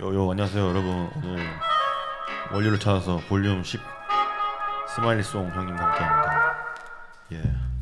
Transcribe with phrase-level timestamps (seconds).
[0.00, 1.48] 요요 안녕하세요 여러분 오늘
[2.52, 3.80] 원료를 찾아서 볼륨 10
[4.88, 6.56] 스마일리송 형님과 함께합니다
[7.32, 7.75] 예.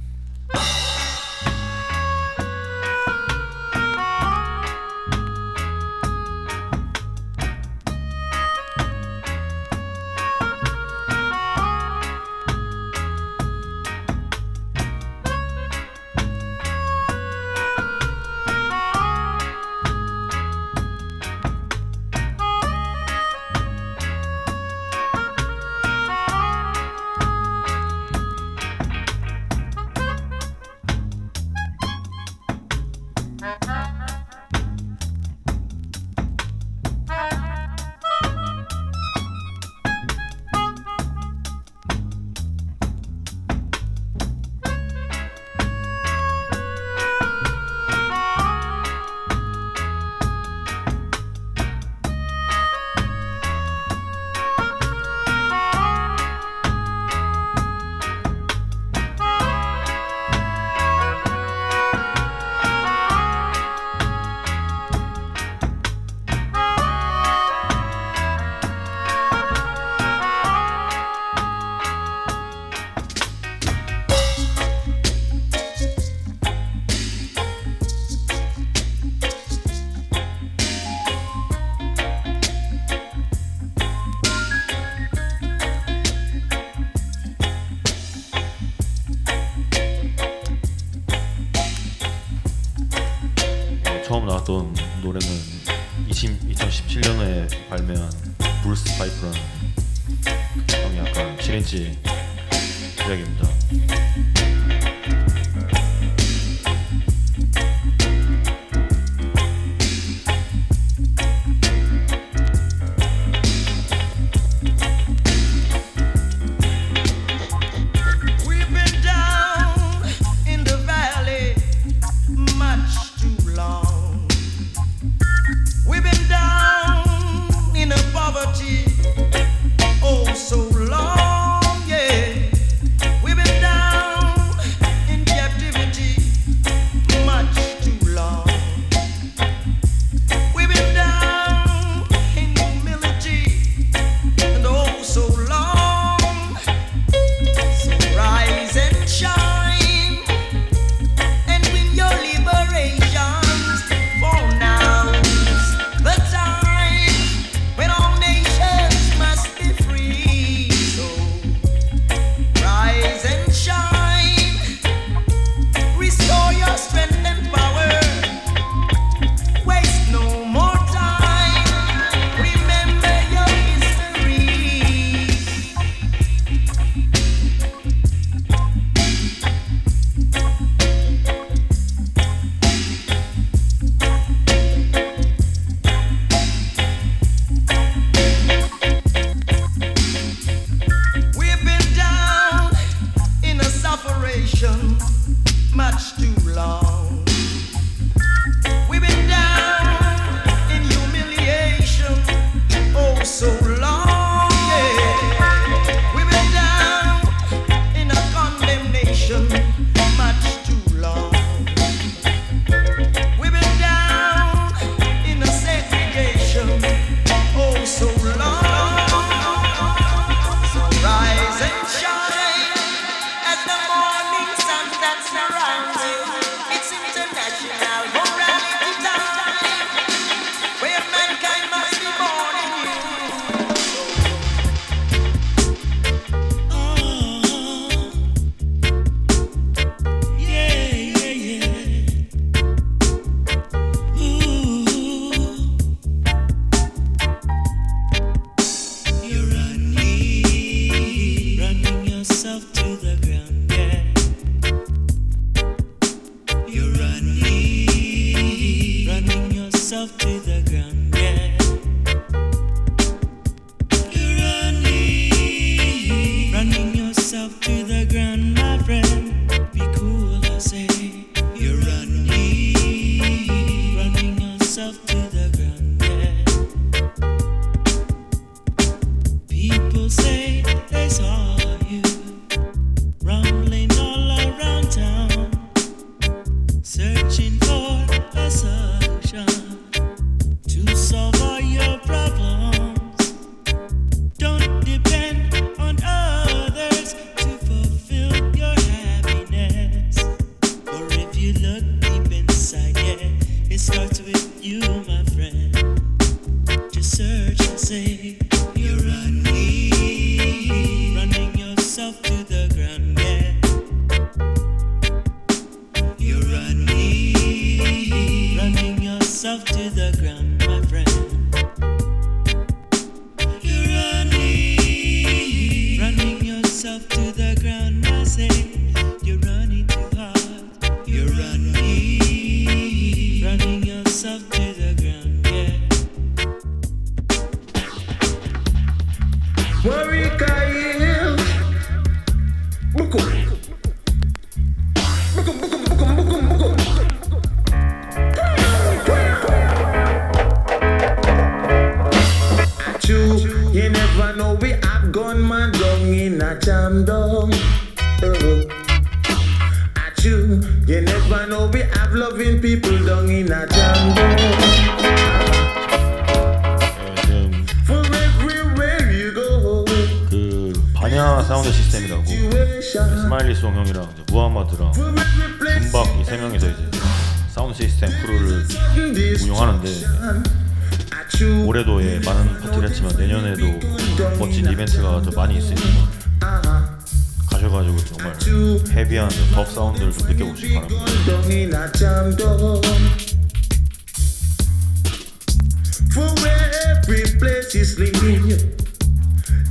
[397.75, 398.47] she's sleeping.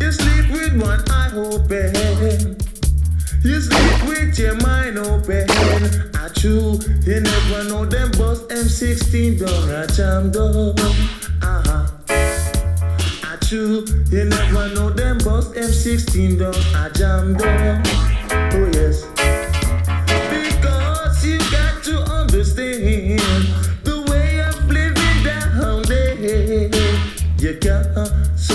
[0.01, 2.57] You sleep with one eye open.
[3.43, 5.47] You sleep with your mind open.
[6.13, 6.79] I chew.
[7.05, 10.75] You never know them boss M16 don't a jam door.
[11.41, 11.87] Uh-huh.
[12.09, 13.85] I chew.
[14.11, 17.81] You never know them boss M16 don't a jam door.
[18.51, 19.05] Oh yes.
[20.29, 23.32] Because you got to understand.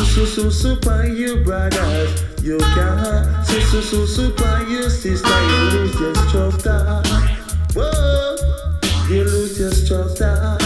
[0.05, 2.23] su su su super you brothers.
[2.43, 5.29] You can su su su super you sister.
[5.29, 7.03] You lose your structure.
[7.75, 8.37] Whoa,
[9.09, 10.58] you lose your structure.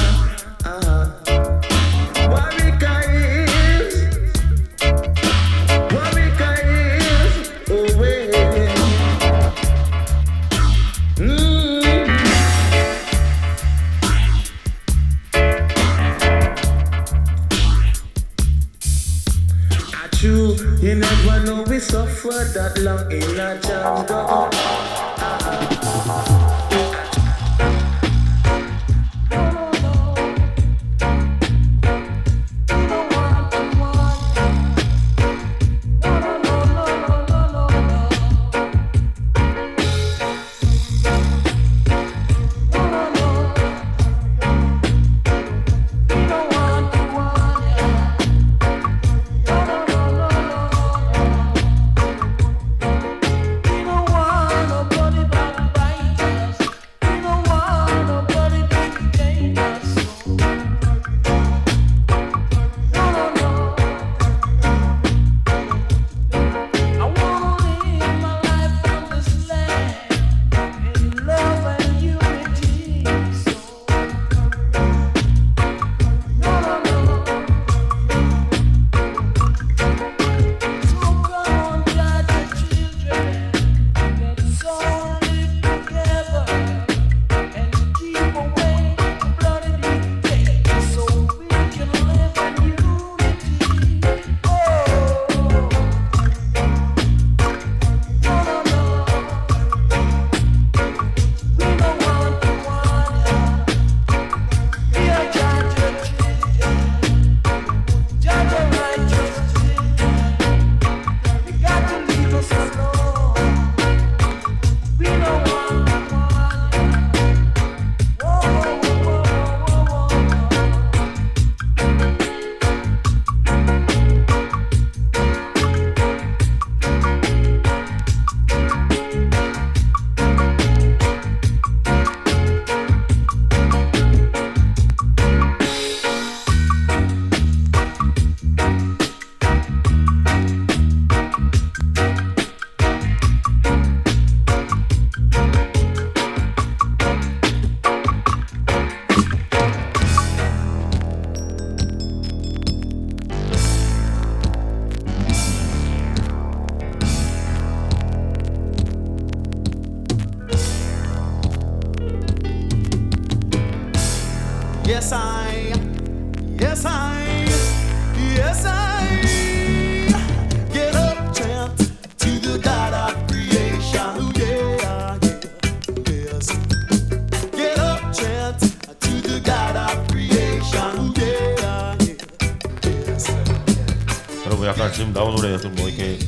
[185.23, 186.19] 나온 노래가 좀뭐 이렇게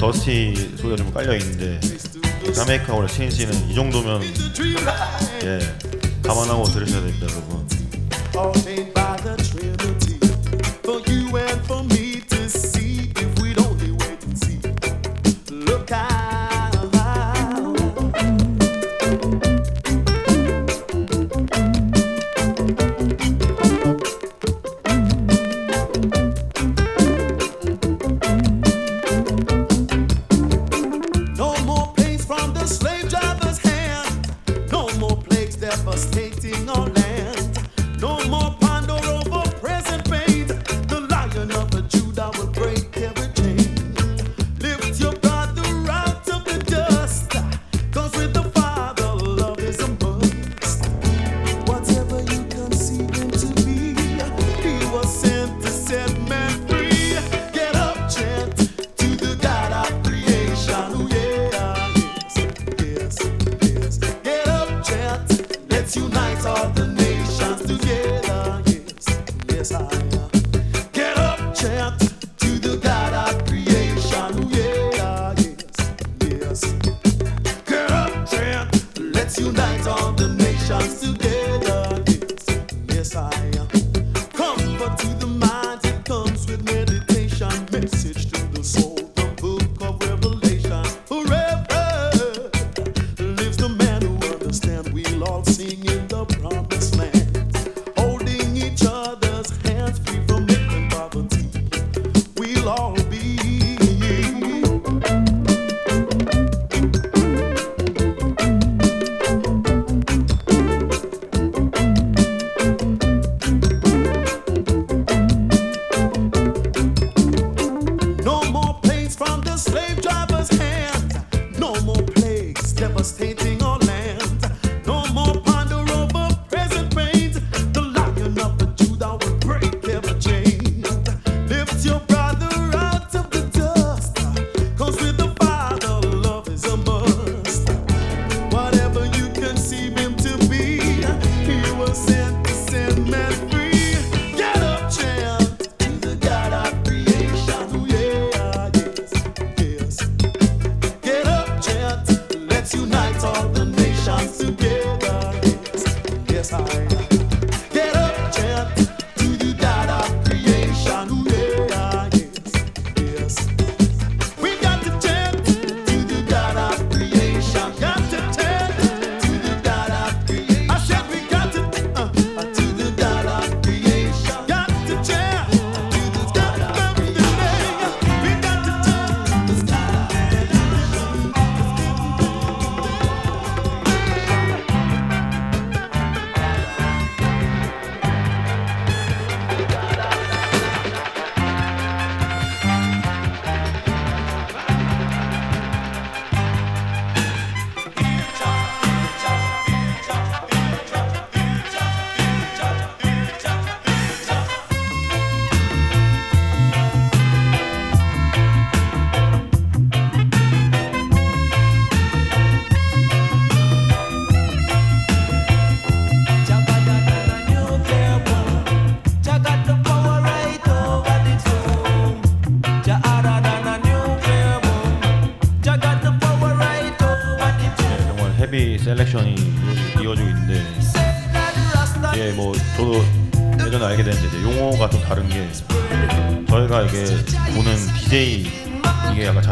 [0.00, 1.78] 더스티 소리가 좀 깔려 있는데
[2.54, 4.22] 자메이카 오래 체인지는 이 정도면
[5.44, 5.58] 예
[6.22, 9.01] 감안하고 들으셔야 됩니다 여러분.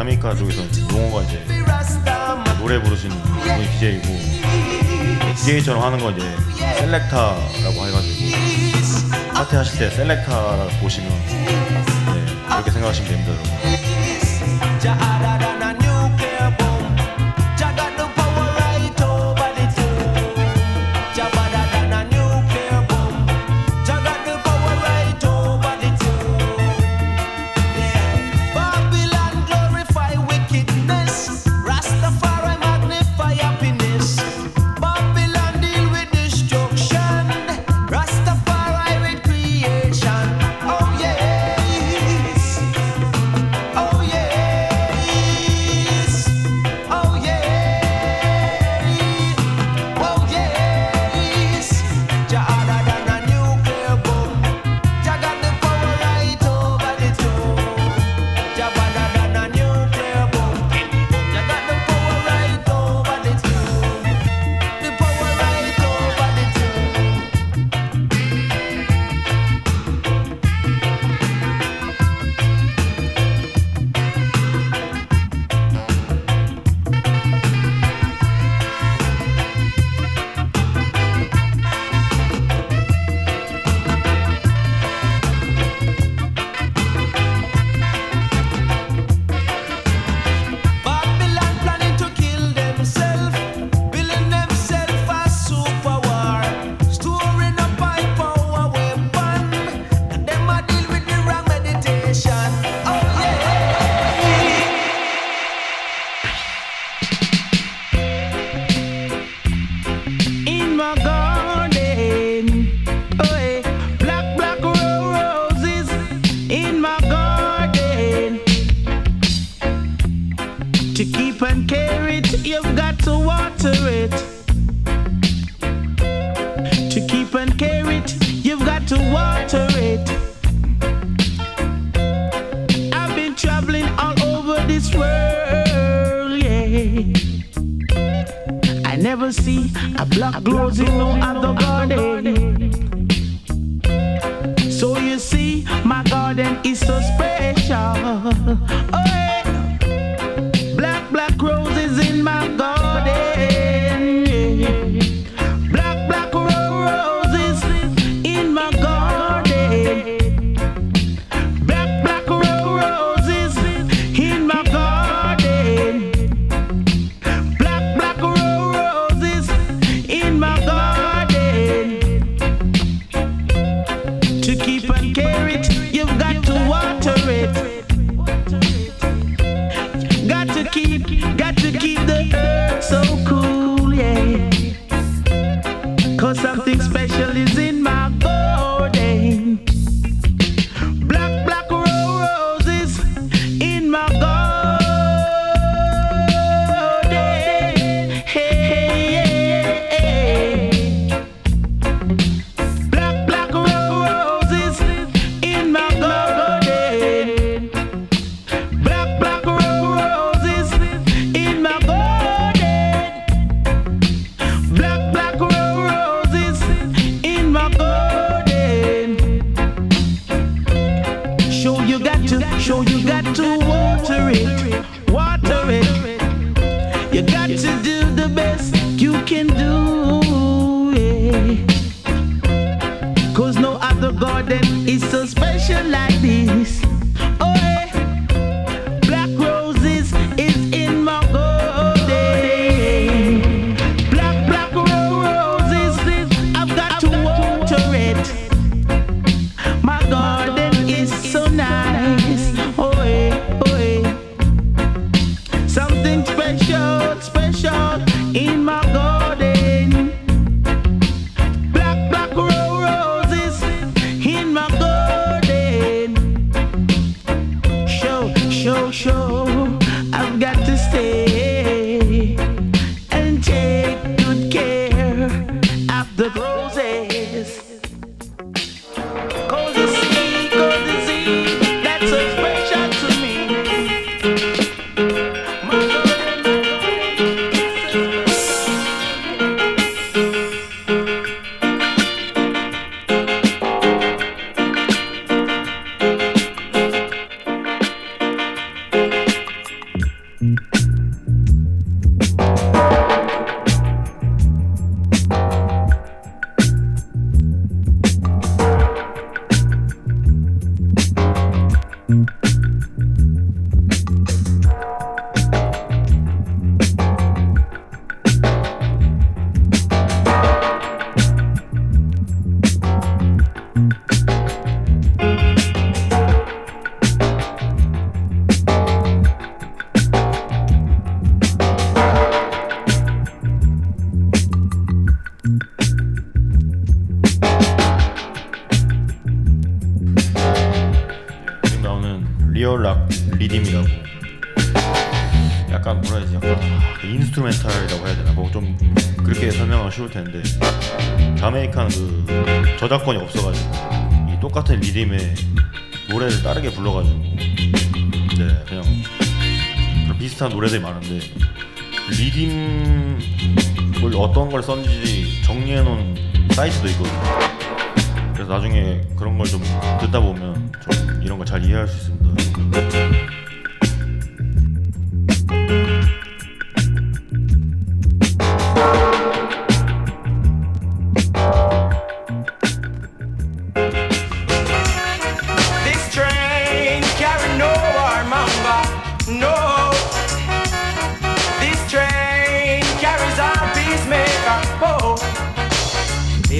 [0.00, 1.45] 자메이카 쪽에서는 용어가 이제
[2.59, 4.09] 노래 부르시는 분이 DJ이고
[5.37, 6.25] DJ처럼 하는 건 이제
[6.78, 8.37] 셀렉타라고 해가지고
[9.35, 11.47] 파티 하실 때 셀렉타 보시면 네,
[12.47, 13.50] 이렇게 생각하시면 됩니다 여러분.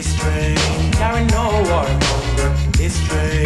[0.01, 0.57] This train
[0.93, 2.51] carry no war monger.
[2.73, 3.45] This train.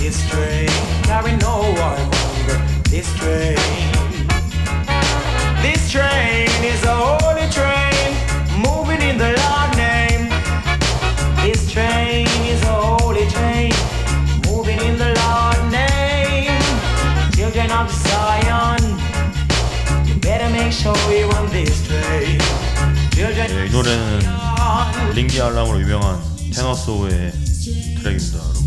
[0.00, 0.70] This train
[1.04, 2.58] carry no war monger.
[2.88, 3.58] This train.
[5.60, 8.08] This train is a holy train
[8.56, 10.30] moving in the Lord name.
[11.44, 13.74] This train is a holy train
[14.46, 16.58] moving in the Lord name.
[17.36, 18.82] Children of Zion,
[20.06, 22.41] you better make sure you're on this train.
[23.24, 24.20] 예, 이 노래는
[25.14, 26.20] 링기 알람으로 유명한
[26.52, 27.30] 테너소의
[28.00, 28.62] 트랙입니다, 여러분.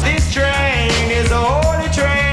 [0.00, 2.29] This train, is a holy train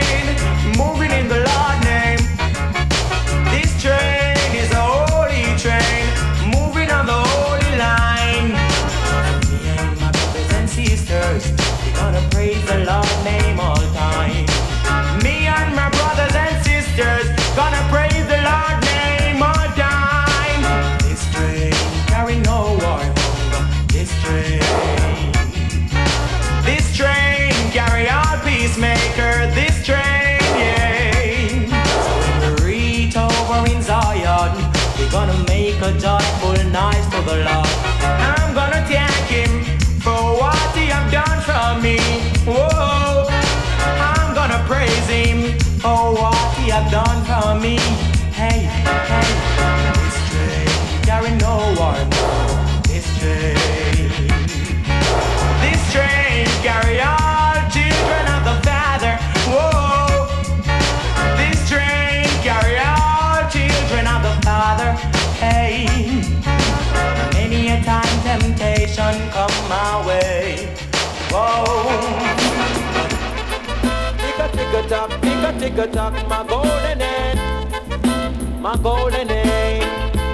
[74.58, 80.26] Tick tock, tick a tick tock, my golden end, my golden end.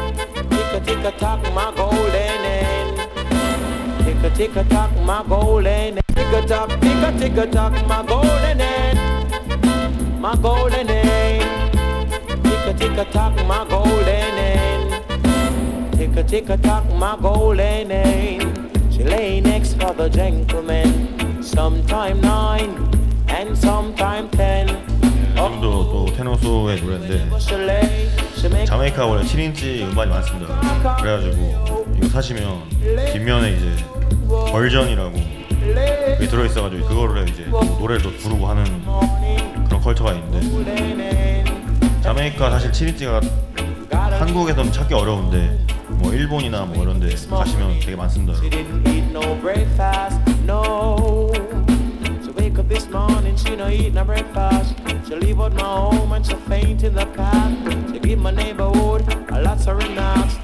[0.49, 2.97] Tick a tick tock, my golden end.
[4.03, 6.01] Tick a tick tock, my golden end.
[6.07, 9.13] Tick tock, tick a tick tock, my golden end
[10.23, 12.11] my golden end.
[12.43, 15.03] Tick a tick tock, my golden end.
[15.97, 18.71] Tick a tick tock, my golden end.
[18.89, 21.43] She lay next for the gentleman.
[21.43, 22.92] Sometime nine
[24.31, 24.67] ten.
[25.35, 27.29] 지금도 또 테너소의 노래인데
[28.65, 30.95] 자메이카 원래 7인치 음반이 많습니다.
[31.01, 32.63] 그래가지고 이거 사시면
[33.11, 33.75] 뒷면에 이제
[34.51, 38.63] 벌전이라고 그게 들어있어가지고 그거를 이제 노래를 또 부르고 하는
[39.67, 41.43] 그런 컬처가 있는데.
[42.01, 43.21] 자메이카 사실 7인치가
[43.91, 48.33] 한국에서는 찾기 어려운데 뭐 일본이나 뭐 이런 데 가시면 되게 많습니다.
[52.53, 54.75] Wake up this morning, she no eat no breakfast.
[55.07, 57.91] She leave out my home and she faint in the path.
[57.91, 60.35] She give my neighborhood a lots of remarks,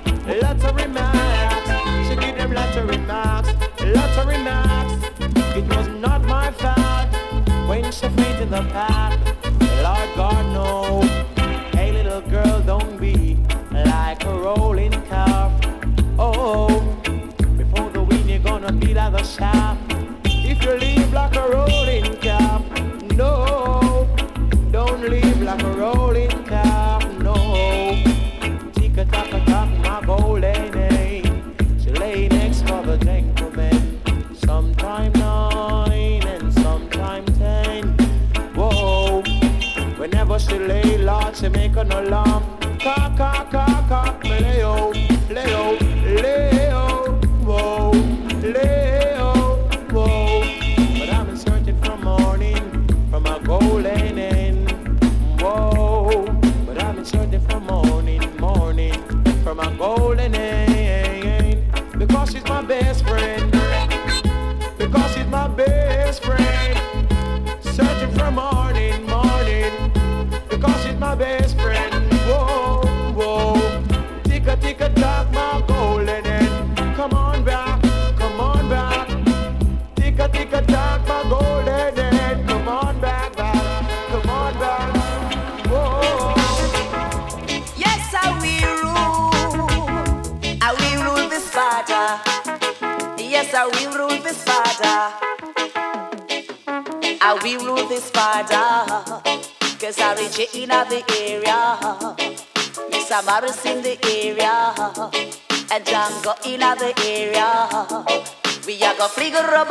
[0.41, 1.69] lots of remarks.
[2.07, 3.49] She give them lots of remarks,
[3.83, 4.93] lots of remarks.
[5.55, 7.09] It was not my fault
[7.67, 9.19] when she faint in the path.
[9.83, 11.28] Lord God no.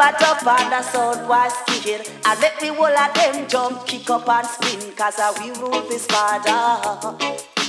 [0.09, 2.01] Up and the sound was kitchen.
[2.25, 5.83] And let me whole of them jump, kick up and spin, cause I will rule
[5.88, 7.14] this father.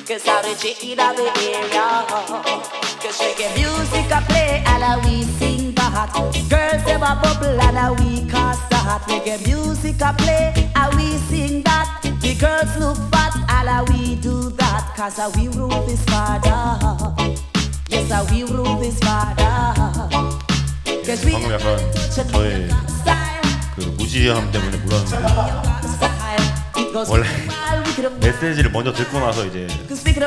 [0.07, 2.05] Cause I reject in the area.
[3.03, 6.13] Cause get music I play and I we sing back.
[6.49, 9.03] Girls have a bubble and I we cast that.
[9.25, 11.99] get music I play and we sing that.
[12.21, 14.93] The girls look fat and we do that.
[14.95, 17.13] Cause I will rule this father.
[17.89, 20.08] Yes, I will rule this father.
[21.15, 21.77] 방금 약간
[22.31, 22.69] 저의
[23.75, 25.17] 그 무지함 때문에 몰랐는데
[27.09, 27.27] 원래
[28.19, 29.67] 메시지를 먼저 듣고 나서 이제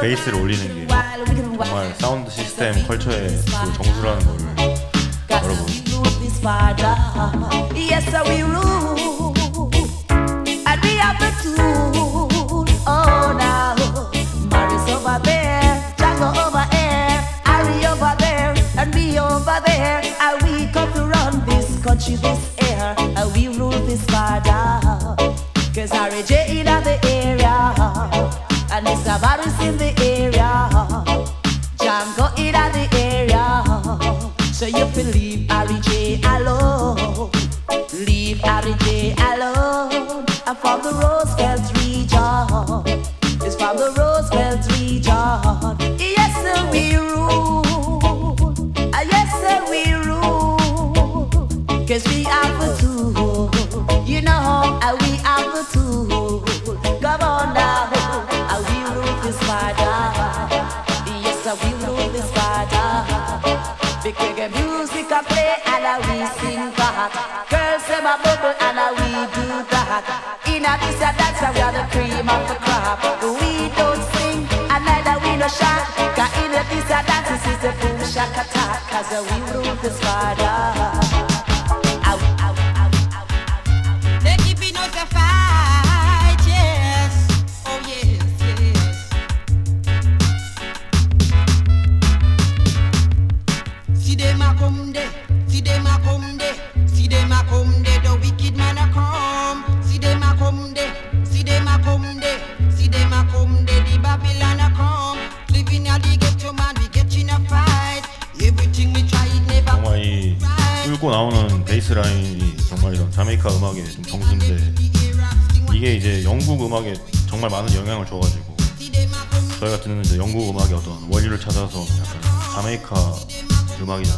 [0.00, 4.44] 베이스를 올리는 게 정말 사운드 시스템 컬처의 그 정수라는 거를
[5.30, 5.66] 여러분
[10.64, 13.76] And we up at tool, oh now,
[14.50, 15.41] Mary's over there.
[22.12, 22.51] se você
[78.22, 80.91] Takataka, so we rule this fight.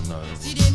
[0.02, 0.34] なるほ
[0.70, 0.73] ど。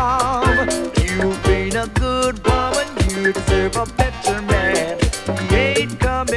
[0.00, 0.68] love.
[0.98, 4.98] You've been a good woman, you deserve a better man.
[5.48, 6.29] He ain't coming.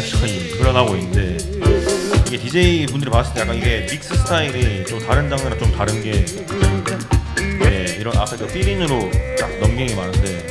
[0.00, 1.36] 약간 불어나고 있는데
[2.26, 6.24] 이게 DJ 분들이 봤을 때 약간 이게 믹스 스타일이 좀 다른 장르랑 좀 다른 게
[7.58, 10.46] 네, 이런 아까 그 피린으로 딱 넘기는 게 많은데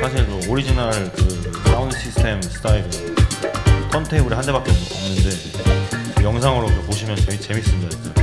[0.00, 2.90] 사실 그 오리지널 그 사운드 시스템 스타일은
[3.90, 5.30] 턴테이블이 한 대밖에 없는데
[6.16, 7.90] 그 영상으로 보시면 재밌, 재밌습니다.
[7.90, 8.14] 진짜.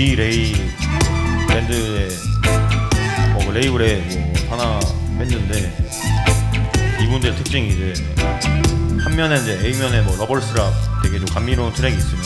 [0.00, 0.54] D 레이
[1.46, 2.08] 밴드의
[3.34, 4.80] 뭐 레이블의 뭐 하나
[5.18, 5.76] 밴드인데
[7.02, 7.92] 이분들 특징이 이제
[9.04, 12.24] 한 면에 이제 A 면에 뭐 러벌스락 되게 좀 감미로운 트랙이 있으면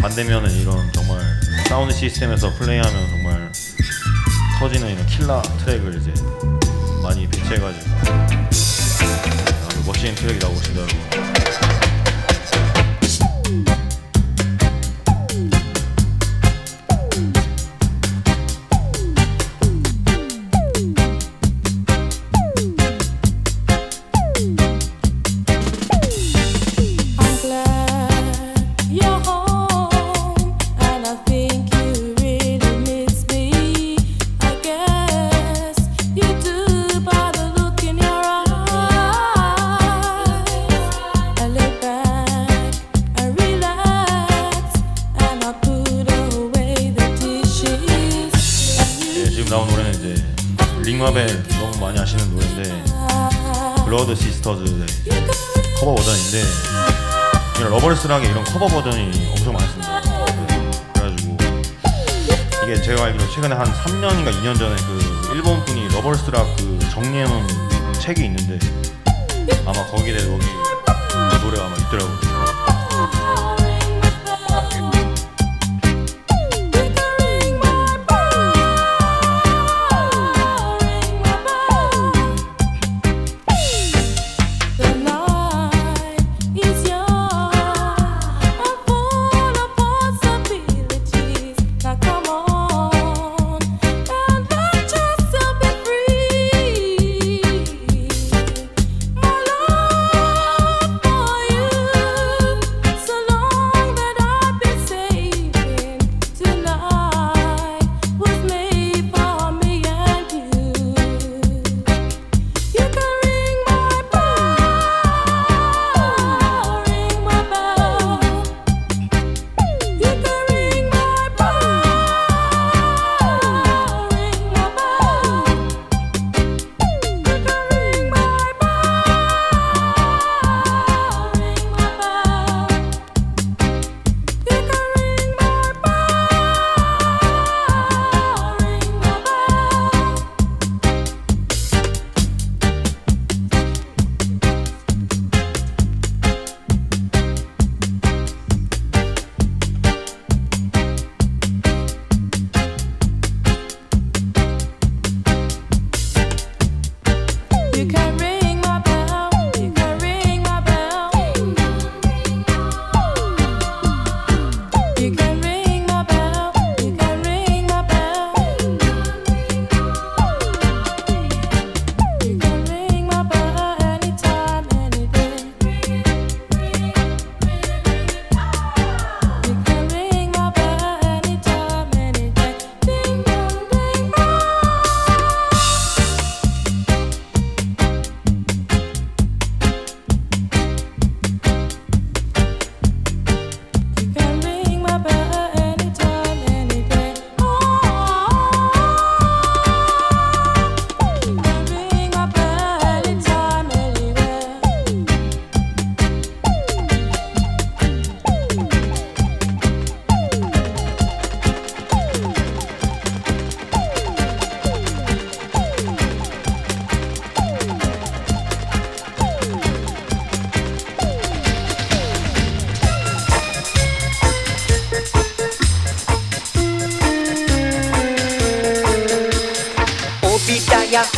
[0.00, 1.20] 반대면은 이런 정말
[1.68, 3.52] 사운드 시스템에서 플레이하면 정말
[4.58, 6.14] 터지는 이런 킬라 트랙을 이제
[7.02, 7.90] 많이 배치해가지고
[9.66, 11.45] 아주 멋진 트랙이 나오고 있습니다 여러분.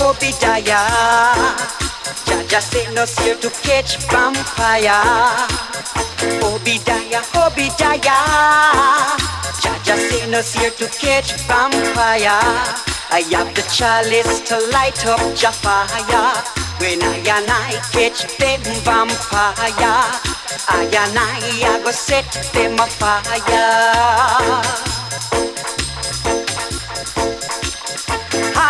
[0.08, 0.88] Obadiah.
[2.24, 5.04] Jah Jah sent us here to catch vampire.
[6.40, 8.00] Obadiah, Obadiah.
[9.60, 12.40] Jah Jah sent us here to catch vampire.
[13.10, 15.84] I have the chalice to light up the.
[16.80, 19.52] When I and I catch them vampire,
[20.72, 23.28] I and I, I go set them afire.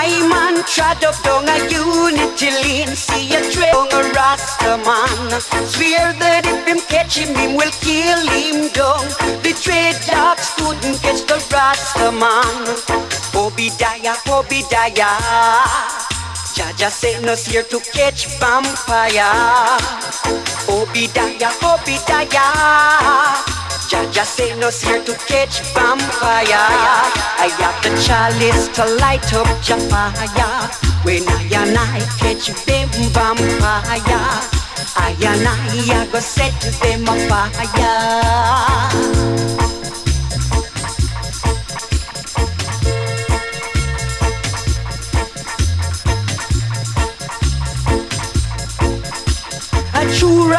[0.00, 5.40] I man trod up down a unity lane See a trail on a rasta man.
[5.66, 9.02] Swear that if him catch him, him will kill him down.
[9.42, 12.78] The trade dogs couldn't catch the rasta man.
[13.34, 15.18] Obadiah, Obadiah
[16.54, 19.34] Jah Jah sent us here to catch vampire.
[20.70, 23.57] Obadiah, Obadiah
[23.88, 26.44] Jah Jah say us here to catch vampire.
[27.40, 30.68] I have the chalice to light up your fire.
[31.04, 34.28] When I and I catch them vampire,
[34.94, 35.56] I and I,
[36.00, 37.98] I go set them afire.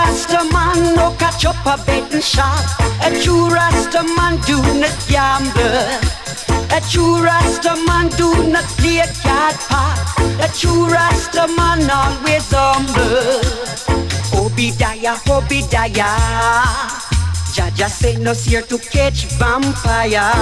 [0.09, 2.65] Rasta man no catch up a betting shop.
[3.05, 5.85] A true Rasta man do not gamble.
[6.73, 9.99] A true Rasta man do not play cat park.
[10.41, 13.37] A true Rasta man always humble.
[14.33, 16.17] Obadiah, Obadiah.
[17.53, 20.33] Jah Jah sent us here to catch vampire.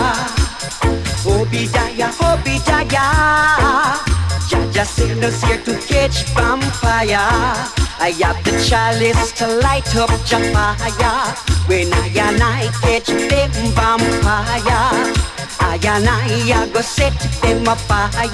[1.28, 4.00] Obadiah, Obadiah.
[4.48, 7.87] Jah Jah sent us here to catch vampire.
[8.00, 11.36] I have the chalice to light up your fire.
[11.68, 15.14] When I and I catch them vampire,
[15.60, 18.28] I and I, go set them afire.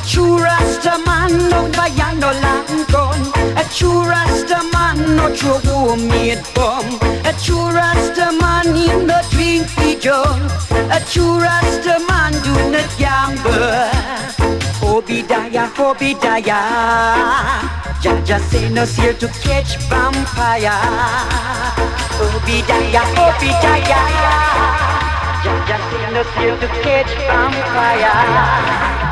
[0.00, 3.20] A true Rasta man no buy no long gun.
[3.58, 6.88] A true Rasta man no throw homemade bomb.
[7.28, 9.68] A true Rasta man he no drink
[10.00, 10.50] junk.
[10.88, 13.90] A true Rasta man do not gamble.
[14.80, 16.64] Obadiah, Obadiah.
[18.00, 20.80] Jah Jah sent us here to catch vampire.
[22.24, 24.02] Obadiah, Obadiah.
[25.44, 29.09] Jah Jah sent us here to catch vampire.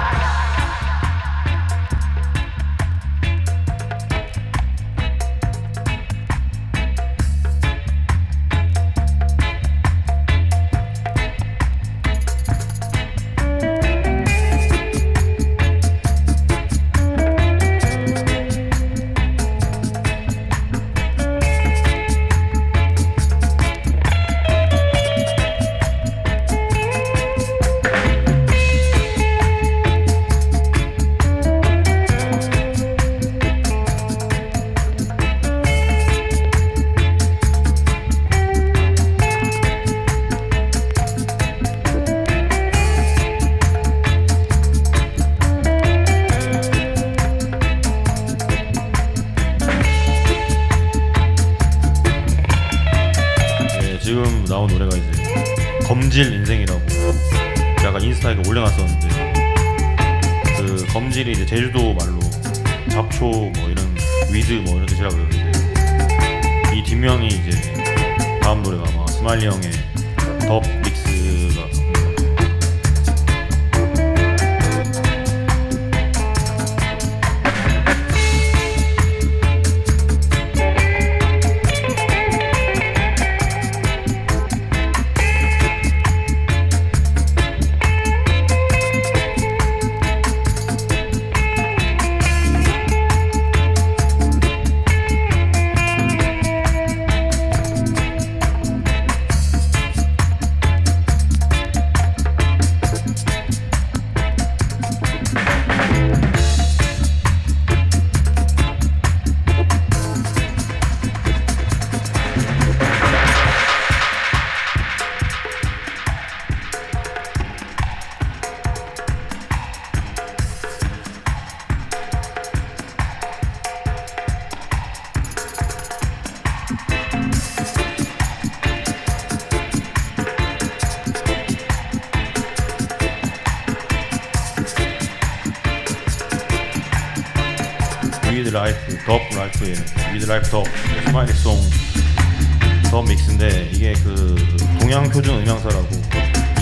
[138.49, 139.75] 위드 라이프 덥 라이프의
[140.15, 140.65] 위드 라이프 덥
[141.05, 144.37] 스마일리 송더 믹스인데 이게 그
[144.81, 145.87] 동양 표준 음향사라고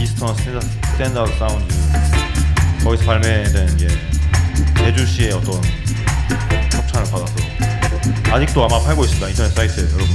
[0.00, 0.60] 이스턴 스탠다-
[0.90, 1.74] 스탠다드 사운드
[2.82, 3.86] 거기서 발매된 게
[4.78, 5.62] 제주시의 어떤
[6.72, 7.34] 협찬을 받아서
[8.32, 9.28] 아직도 아마 팔고 있습니다.
[9.28, 10.08] 인터넷 사이트에 여러분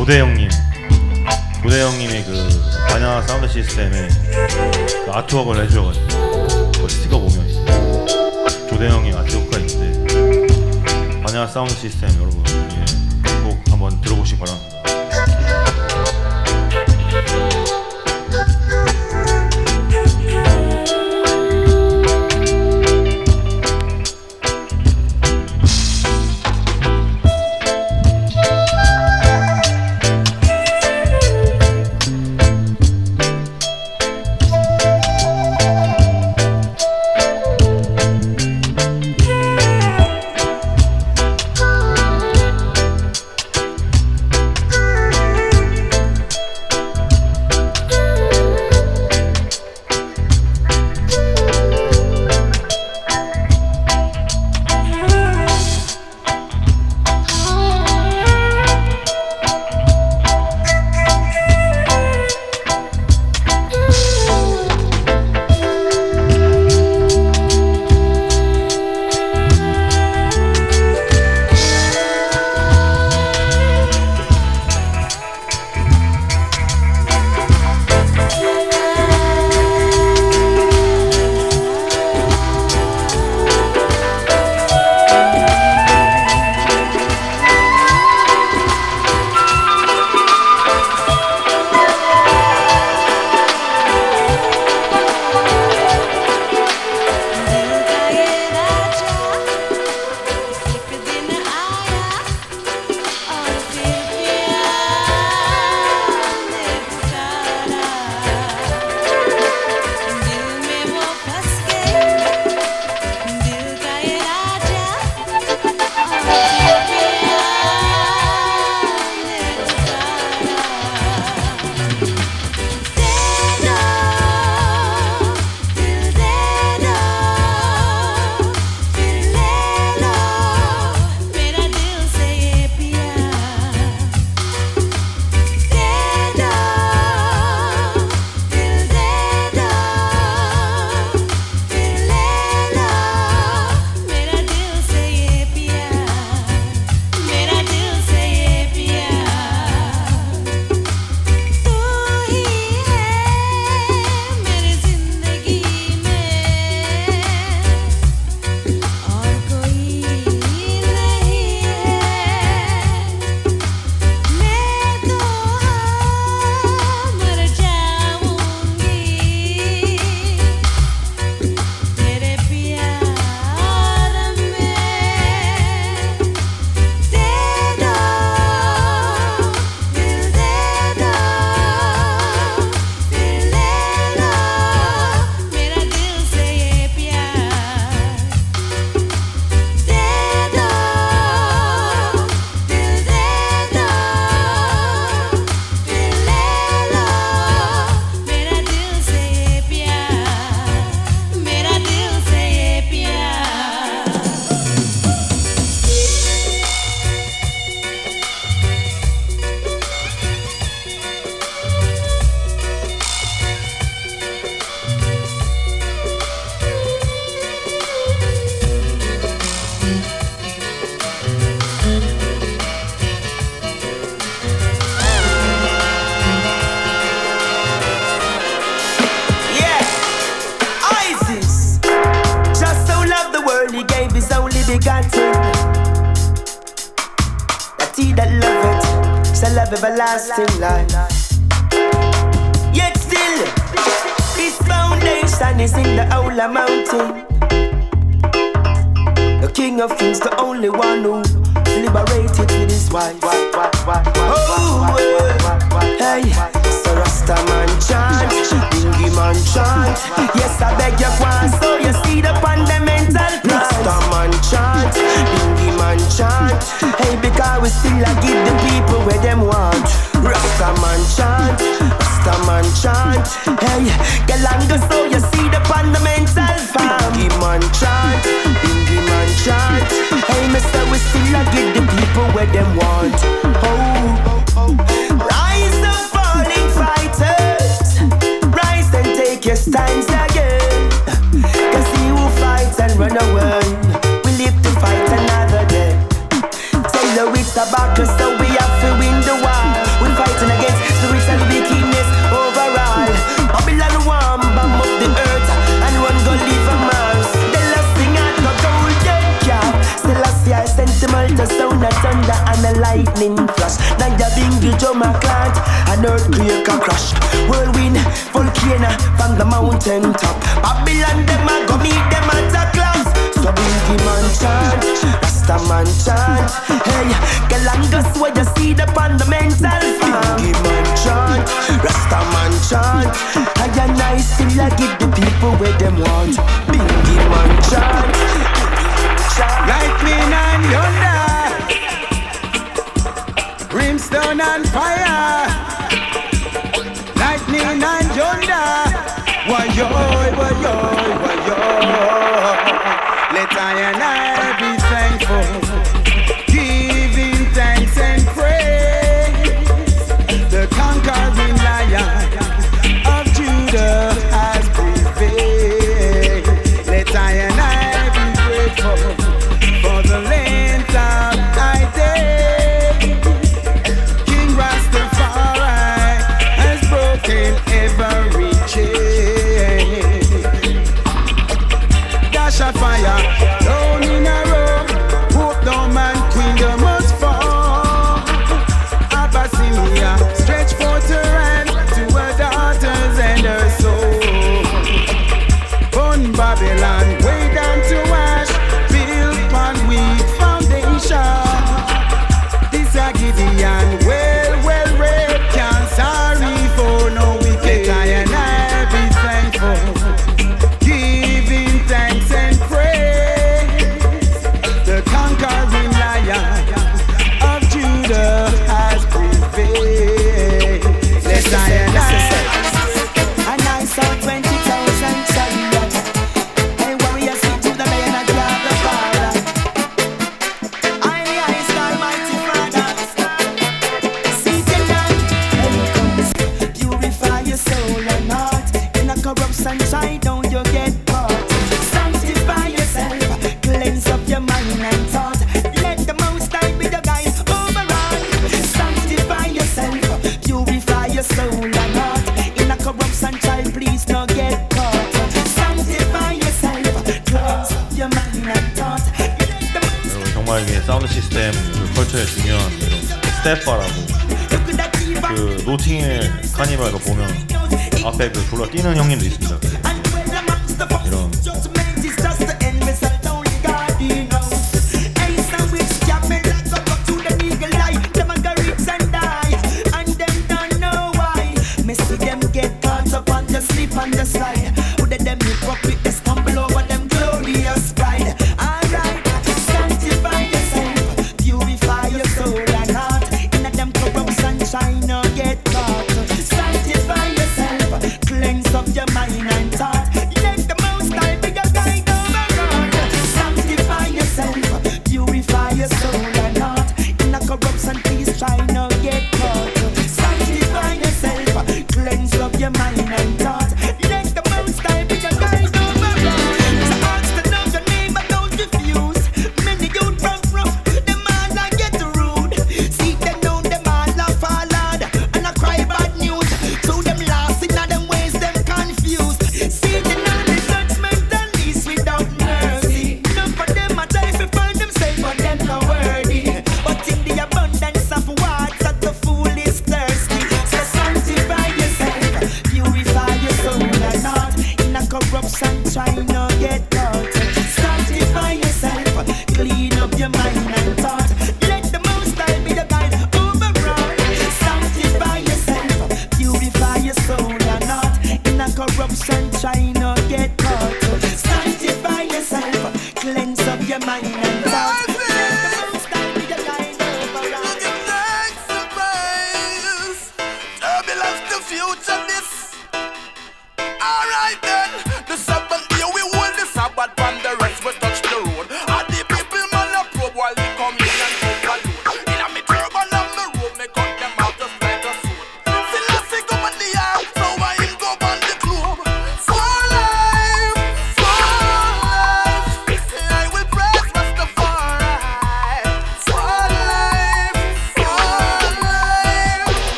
[0.00, 0.48] 조대형님.
[1.62, 2.48] 조대형님이 그
[2.88, 4.08] 바냐 사운드 시스템에
[5.04, 6.06] 그 아트웍을 해주셔가지고
[6.72, 7.46] 그 스티커 보면
[8.70, 12.42] 조대형님 아트웍가 있는데 바냐 사운드 시스템 여러분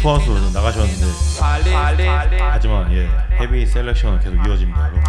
[0.00, 1.04] 투하수로 나가셨는데
[2.50, 3.08] 하지만 예
[3.40, 5.02] 헤비 셀렉션은 계속 이어집니다 여러분.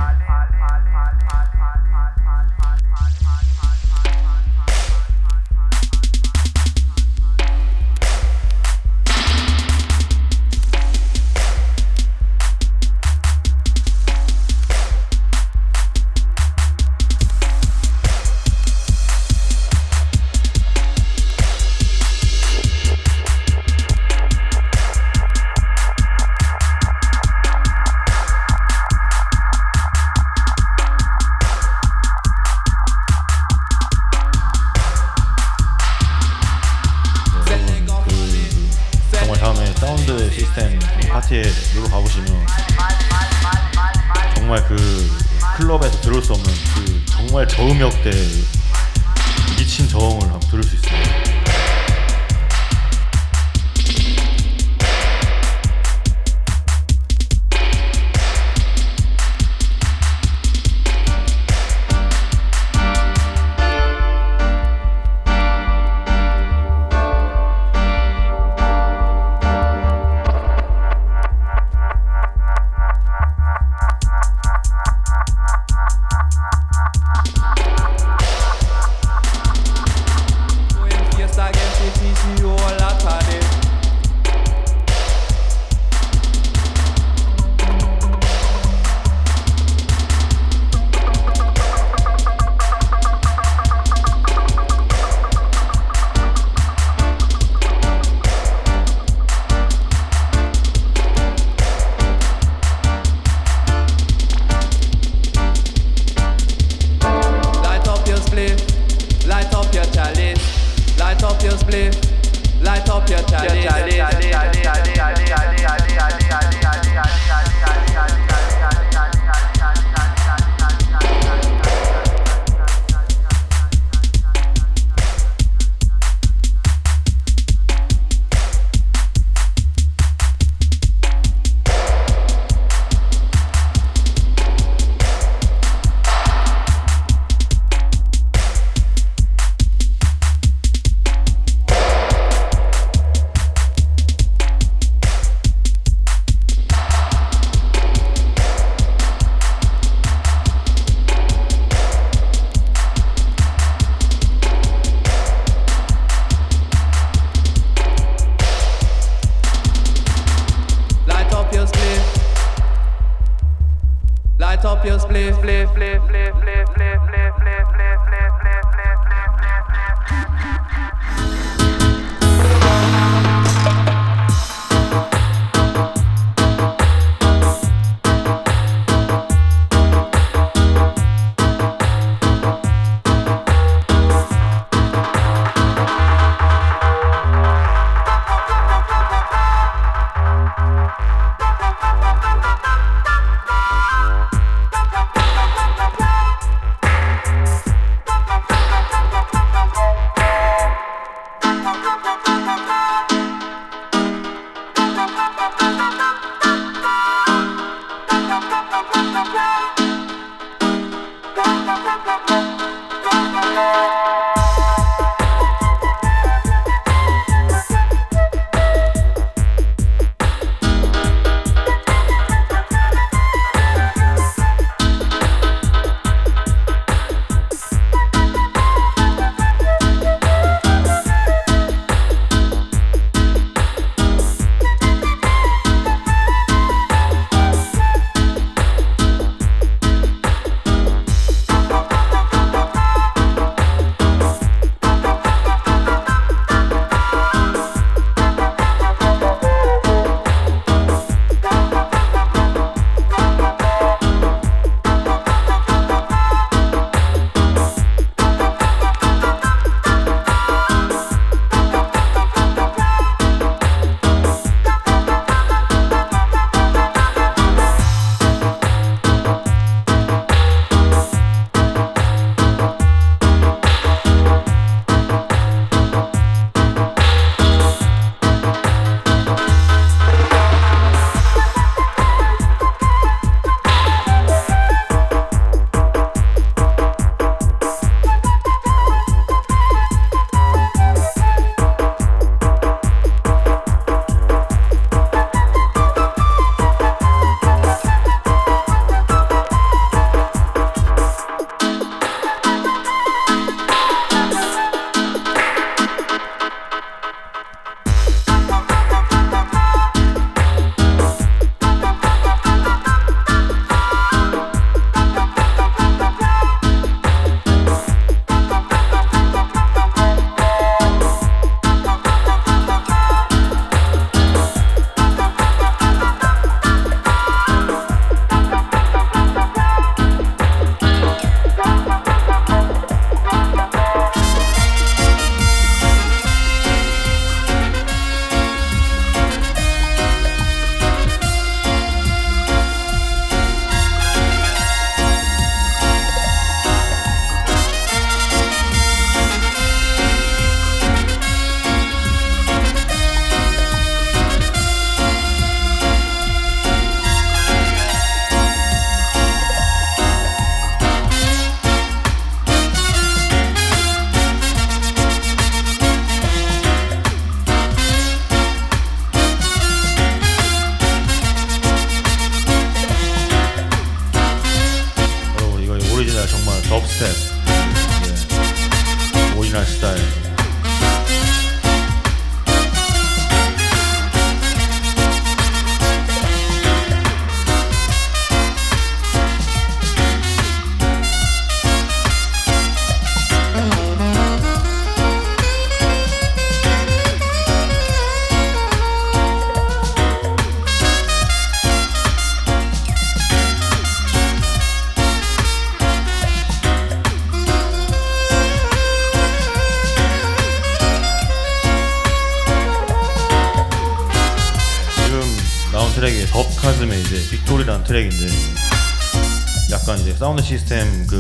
[164.79, 166.68] up your spliff, spliff, spliff, spliff, spliff.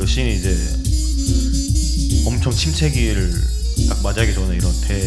[0.09, 0.57] 자신이 이제
[2.25, 3.31] 엄청 침체기를
[3.89, 4.98] 딱 맞이하기 전에 이런 대